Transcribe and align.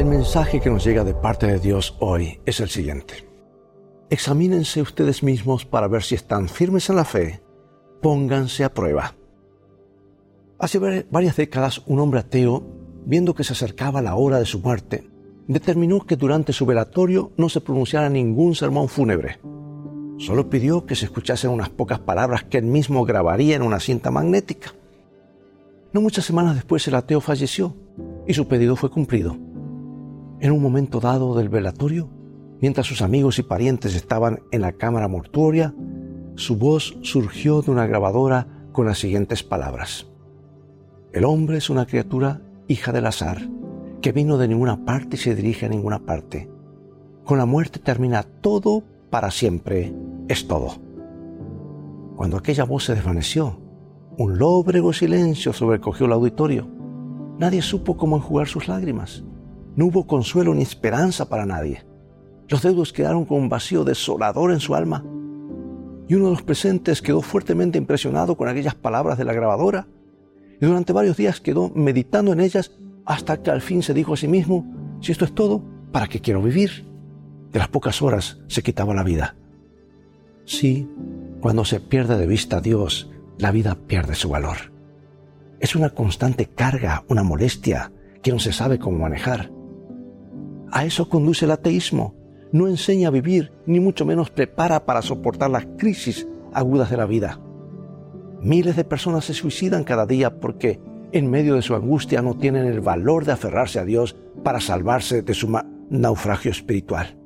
El 0.00 0.06
mensaje 0.06 0.60
que 0.60 0.70
nos 0.70 0.82
llega 0.82 1.04
de 1.04 1.12
parte 1.12 1.46
de 1.46 1.58
Dios 1.58 1.94
hoy 2.00 2.40
es 2.46 2.60
el 2.60 2.70
siguiente. 2.70 3.28
Examínense 4.08 4.80
ustedes 4.80 5.22
mismos 5.22 5.66
para 5.66 5.88
ver 5.88 6.02
si 6.02 6.14
están 6.14 6.48
firmes 6.48 6.88
en 6.88 6.96
la 6.96 7.04
fe. 7.04 7.42
Pónganse 8.00 8.64
a 8.64 8.72
prueba. 8.72 9.14
Hace 10.58 11.04
varias 11.10 11.36
décadas 11.36 11.82
un 11.84 12.00
hombre 12.00 12.20
ateo, 12.20 12.64
viendo 13.04 13.34
que 13.34 13.44
se 13.44 13.52
acercaba 13.52 14.00
la 14.00 14.14
hora 14.14 14.38
de 14.38 14.46
su 14.46 14.60
muerte, 14.60 15.06
determinó 15.46 16.00
que 16.06 16.16
durante 16.16 16.54
su 16.54 16.64
velatorio 16.64 17.32
no 17.36 17.50
se 17.50 17.60
pronunciara 17.60 18.08
ningún 18.08 18.54
sermón 18.54 18.88
fúnebre. 18.88 19.38
Solo 20.16 20.48
pidió 20.48 20.86
que 20.86 20.96
se 20.96 21.04
escuchasen 21.04 21.50
unas 21.50 21.68
pocas 21.68 21.98
palabras 21.98 22.44
que 22.44 22.56
él 22.56 22.64
mismo 22.64 23.04
grabaría 23.04 23.54
en 23.54 23.60
una 23.60 23.80
cinta 23.80 24.10
magnética. 24.10 24.72
No 25.92 26.00
muchas 26.00 26.24
semanas 26.24 26.54
después 26.54 26.88
el 26.88 26.94
ateo 26.94 27.20
falleció 27.20 27.76
y 28.26 28.32
su 28.32 28.48
pedido 28.48 28.76
fue 28.76 28.88
cumplido. 28.88 29.49
En 30.40 30.52
un 30.52 30.62
momento 30.62 31.00
dado 31.00 31.34
del 31.34 31.50
velatorio, 31.50 32.08
mientras 32.62 32.86
sus 32.86 33.02
amigos 33.02 33.38
y 33.38 33.42
parientes 33.42 33.94
estaban 33.94 34.40
en 34.50 34.62
la 34.62 34.72
cámara 34.72 35.06
mortuoria, 35.06 35.74
su 36.34 36.56
voz 36.56 36.96
surgió 37.02 37.60
de 37.60 37.70
una 37.70 37.86
grabadora 37.86 38.46
con 38.72 38.86
las 38.86 38.98
siguientes 38.98 39.42
palabras. 39.42 40.06
El 41.12 41.26
hombre 41.26 41.58
es 41.58 41.68
una 41.68 41.84
criatura 41.84 42.40
hija 42.68 42.90
del 42.90 43.04
azar, 43.04 43.50
que 44.00 44.12
vino 44.12 44.38
de 44.38 44.48
ninguna 44.48 44.82
parte 44.86 45.16
y 45.16 45.18
se 45.18 45.34
dirige 45.34 45.66
a 45.66 45.68
ninguna 45.68 46.06
parte. 46.06 46.48
Con 47.24 47.36
la 47.36 47.44
muerte 47.44 47.78
termina 47.78 48.22
todo 48.22 48.82
para 49.10 49.30
siempre, 49.30 49.92
es 50.28 50.48
todo. 50.48 50.80
Cuando 52.16 52.38
aquella 52.38 52.64
voz 52.64 52.84
se 52.84 52.94
desvaneció, 52.94 53.60
un 54.16 54.38
lóbrego 54.38 54.94
silencio 54.94 55.52
sobrecogió 55.52 56.06
el 56.06 56.12
auditorio. 56.12 56.66
Nadie 57.38 57.60
supo 57.60 57.98
cómo 57.98 58.16
enjugar 58.16 58.48
sus 58.48 58.68
lágrimas. 58.68 59.22
No 59.76 59.86
hubo 59.86 60.06
consuelo 60.06 60.54
ni 60.54 60.62
esperanza 60.62 61.28
para 61.28 61.46
nadie. 61.46 61.84
Los 62.48 62.62
dedos 62.62 62.92
quedaron 62.92 63.24
con 63.24 63.38
un 63.38 63.48
vacío 63.48 63.84
desolador 63.84 64.52
en 64.52 64.60
su 64.60 64.74
alma. 64.74 65.04
Y 66.08 66.14
uno 66.14 66.26
de 66.26 66.30
los 66.32 66.42
presentes 66.42 67.02
quedó 67.02 67.22
fuertemente 67.22 67.78
impresionado 67.78 68.36
con 68.36 68.48
aquellas 68.48 68.74
palabras 68.74 69.16
de 69.16 69.24
la 69.24 69.32
grabadora 69.32 69.86
y 70.60 70.66
durante 70.66 70.92
varios 70.92 71.16
días 71.16 71.40
quedó 71.40 71.70
meditando 71.74 72.32
en 72.32 72.40
ellas 72.40 72.72
hasta 73.06 73.42
que 73.42 73.50
al 73.50 73.62
fin 73.62 73.82
se 73.82 73.94
dijo 73.94 74.14
a 74.14 74.16
sí 74.16 74.28
mismo, 74.28 74.66
si 75.00 75.12
esto 75.12 75.24
es 75.24 75.34
todo, 75.34 75.64
¿para 75.90 76.06
qué 76.06 76.20
quiero 76.20 76.42
vivir? 76.42 76.86
De 77.50 77.58
las 77.58 77.68
pocas 77.68 78.02
horas 78.02 78.40
se 78.48 78.62
quitaba 78.62 78.94
la 78.94 79.02
vida. 79.02 79.36
Sí, 80.44 80.88
cuando 81.40 81.64
se 81.64 81.80
pierde 81.80 82.18
de 82.18 82.26
vista 82.26 82.58
a 82.58 82.60
Dios, 82.60 83.10
la 83.38 83.52
vida 83.52 83.76
pierde 83.86 84.14
su 84.14 84.28
valor. 84.28 84.72
Es 85.60 85.74
una 85.74 85.90
constante 85.90 86.46
carga, 86.46 87.04
una 87.08 87.22
molestia 87.22 87.92
que 88.22 88.32
no 88.32 88.38
se 88.38 88.52
sabe 88.52 88.78
cómo 88.78 88.98
manejar. 88.98 89.50
A 90.72 90.84
eso 90.84 91.08
conduce 91.08 91.44
el 91.44 91.50
ateísmo. 91.50 92.14
No 92.52 92.68
enseña 92.68 93.08
a 93.08 93.12
vivir, 93.12 93.52
ni 93.66 93.80
mucho 93.80 94.04
menos 94.04 94.30
prepara 94.30 94.84
para 94.84 95.02
soportar 95.02 95.50
las 95.50 95.66
crisis 95.78 96.26
agudas 96.52 96.90
de 96.90 96.96
la 96.96 97.06
vida. 97.06 97.40
Miles 98.40 98.76
de 98.76 98.84
personas 98.84 99.24
se 99.24 99.34
suicidan 99.34 99.84
cada 99.84 100.06
día 100.06 100.40
porque 100.40 100.80
en 101.12 101.30
medio 101.30 101.54
de 101.54 101.62
su 101.62 101.74
angustia 101.74 102.22
no 102.22 102.36
tienen 102.36 102.66
el 102.66 102.80
valor 102.80 103.24
de 103.24 103.32
aferrarse 103.32 103.78
a 103.78 103.84
Dios 103.84 104.16
para 104.42 104.60
salvarse 104.60 105.22
de 105.22 105.34
su 105.34 105.52
naufragio 105.90 106.50
espiritual. 106.50 107.16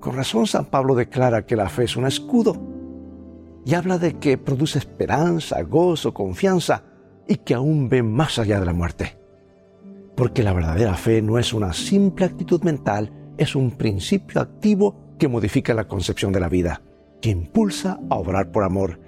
Con 0.00 0.16
razón 0.16 0.46
San 0.46 0.66
Pablo 0.66 0.94
declara 0.94 1.46
que 1.46 1.56
la 1.56 1.68
fe 1.68 1.84
es 1.84 1.96
un 1.96 2.06
escudo 2.06 2.60
y 3.64 3.74
habla 3.74 3.98
de 3.98 4.18
que 4.18 4.38
produce 4.38 4.78
esperanza, 4.78 5.62
gozo, 5.62 6.12
confianza 6.14 6.84
y 7.26 7.36
que 7.36 7.54
aún 7.54 7.88
ve 7.88 8.02
más 8.02 8.38
allá 8.38 8.60
de 8.60 8.66
la 8.66 8.72
muerte. 8.72 9.23
Porque 10.16 10.42
la 10.42 10.52
verdadera 10.52 10.94
fe 10.94 11.22
no 11.22 11.38
es 11.38 11.52
una 11.52 11.72
simple 11.72 12.24
actitud 12.24 12.62
mental, 12.62 13.12
es 13.36 13.56
un 13.56 13.72
principio 13.72 14.40
activo 14.40 15.16
que 15.18 15.28
modifica 15.28 15.74
la 15.74 15.88
concepción 15.88 16.32
de 16.32 16.40
la 16.40 16.48
vida, 16.48 16.82
que 17.20 17.30
impulsa 17.30 17.98
a 18.10 18.16
obrar 18.16 18.52
por 18.52 18.64
amor 18.64 19.00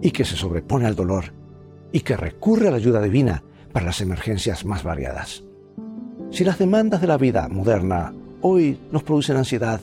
y 0.00 0.10
que 0.10 0.24
se 0.24 0.36
sobrepone 0.36 0.86
al 0.86 0.94
dolor 0.94 1.34
y 1.92 2.00
que 2.00 2.16
recurre 2.16 2.68
a 2.68 2.70
la 2.70 2.76
ayuda 2.76 3.02
divina 3.02 3.42
para 3.72 3.86
las 3.86 4.00
emergencias 4.00 4.64
más 4.64 4.82
variadas. 4.82 5.44
Si 6.30 6.44
las 6.44 6.58
demandas 6.58 7.00
de 7.00 7.06
la 7.06 7.16
vida 7.16 7.48
moderna 7.48 8.14
hoy 8.40 8.78
nos 8.92 9.02
producen 9.02 9.36
ansiedad, 9.36 9.80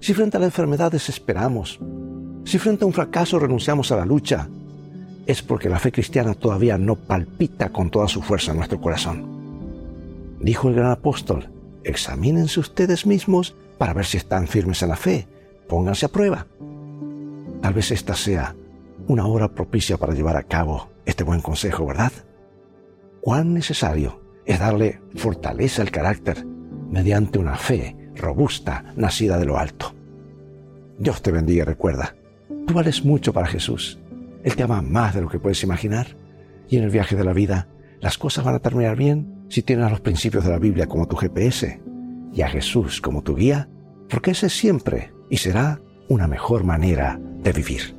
si 0.00 0.14
frente 0.14 0.36
a 0.36 0.40
la 0.40 0.46
enfermedad 0.46 0.92
desesperamos, 0.92 1.80
si 2.44 2.58
frente 2.58 2.84
a 2.84 2.86
un 2.86 2.92
fracaso 2.92 3.38
renunciamos 3.38 3.92
a 3.92 3.96
la 3.96 4.06
lucha, 4.06 4.48
es 5.26 5.42
porque 5.42 5.68
la 5.68 5.78
fe 5.78 5.92
cristiana 5.92 6.34
todavía 6.34 6.78
no 6.78 6.96
palpita 6.96 7.70
con 7.70 7.90
toda 7.90 8.08
su 8.08 8.22
fuerza 8.22 8.52
en 8.52 8.58
nuestro 8.58 8.80
corazón. 8.80 9.37
Dijo 10.40 10.68
el 10.68 10.74
gran 10.74 10.90
apóstol, 10.90 11.50
examínense 11.84 12.60
ustedes 12.60 13.06
mismos 13.06 13.56
para 13.76 13.92
ver 13.92 14.04
si 14.04 14.16
están 14.16 14.46
firmes 14.46 14.82
en 14.82 14.90
la 14.90 14.96
fe, 14.96 15.26
pónganse 15.68 16.06
a 16.06 16.10
prueba. 16.10 16.46
Tal 17.60 17.74
vez 17.74 17.90
esta 17.90 18.14
sea 18.14 18.54
una 19.06 19.26
hora 19.26 19.48
propicia 19.48 19.96
para 19.96 20.14
llevar 20.14 20.36
a 20.36 20.44
cabo 20.44 20.90
este 21.06 21.24
buen 21.24 21.40
consejo, 21.40 21.86
¿verdad? 21.86 22.12
Cuán 23.20 23.52
necesario 23.52 24.20
es 24.44 24.58
darle 24.58 25.00
fortaleza 25.16 25.82
al 25.82 25.90
carácter 25.90 26.46
mediante 26.90 27.38
una 27.38 27.56
fe 27.56 27.96
robusta 28.14 28.92
nacida 28.96 29.38
de 29.38 29.46
lo 29.46 29.58
alto. 29.58 29.94
Dios 30.98 31.22
te 31.22 31.30
bendiga 31.30 31.64
recuerda, 31.64 32.16
tú 32.66 32.74
vales 32.74 33.04
mucho 33.04 33.32
para 33.32 33.46
Jesús. 33.46 33.98
Él 34.44 34.56
te 34.56 34.62
ama 34.62 34.82
más 34.82 35.14
de 35.14 35.20
lo 35.20 35.28
que 35.28 35.38
puedes 35.38 35.62
imaginar 35.62 36.16
y 36.68 36.76
en 36.76 36.84
el 36.84 36.90
viaje 36.90 37.16
de 37.16 37.24
la 37.24 37.32
vida 37.32 37.68
las 38.00 38.18
cosas 38.18 38.44
van 38.44 38.54
a 38.54 38.60
terminar 38.60 38.96
bien 38.96 39.37
si 39.48 39.62
tienes 39.62 39.86
a 39.86 39.90
los 39.90 40.00
principios 40.00 40.44
de 40.44 40.50
la 40.50 40.58
Biblia 40.58 40.86
como 40.86 41.06
tu 41.06 41.16
GPS 41.16 41.80
y 42.32 42.42
a 42.42 42.48
Jesús 42.48 43.00
como 43.00 43.22
tu 43.22 43.34
guía, 43.34 43.68
porque 44.08 44.32
ese 44.32 44.46
es 44.46 44.52
siempre 44.52 45.12
y 45.30 45.38
será 45.38 45.80
una 46.08 46.26
mejor 46.26 46.64
manera 46.64 47.20
de 47.42 47.52
vivir. 47.52 47.97